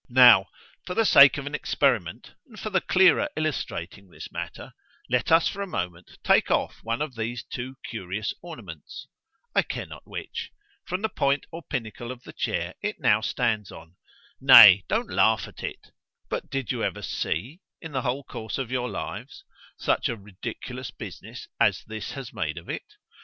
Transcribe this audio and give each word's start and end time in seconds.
_Now 0.09 0.47
for 0.83 0.95
the 0.95 1.05
sake 1.05 1.37
of 1.37 1.45
an 1.45 1.53
experiment, 1.53 2.33
and 2.47 2.59
for 2.59 2.71
the 2.71 2.81
clearer 2.81 3.29
illustrating 3.35 4.09
this 4.09 4.31
matter—let 4.31 5.31
us 5.31 5.47
for 5.47 5.61
a 5.61 5.67
moment 5.67 6.17
take 6.23 6.49
off 6.49 6.83
one 6.83 7.03
of 7.03 7.13
these 7.13 7.43
two 7.43 7.75
curious 7.87 8.33
ornaments 8.41 9.05
(I 9.53 9.61
care 9.61 9.85
not 9.85 10.07
which) 10.07 10.49
from 10.85 11.03
the 11.03 11.07
point 11.09 11.45
or 11.51 11.61
pinnacle 11.61 12.11
of 12.11 12.23
the 12.23 12.33
chair 12.33 12.73
it 12.81 12.99
now 12.99 13.21
stands 13.21 13.71
on—nay, 13.71 14.85
don't 14.87 15.11
laugh 15.11 15.47
at 15.47 15.61
it,—but 15.61 16.49
did 16.49 16.71
you 16.71 16.83
ever 16.83 17.03
see, 17.03 17.61
in 17.79 17.91
the 17.91 18.01
whole 18.01 18.23
course 18.23 18.57
of 18.57 18.71
your 18.71 18.89
lives, 18.89 19.43
such 19.77 20.09
a 20.09 20.15
ridiculous 20.17 20.89
business 20.89 21.47
as 21.59 21.83
this 21.85 22.13
has 22.13 22.33
made 22.33 22.57
of 22.57 22.67
it? 22.69 22.95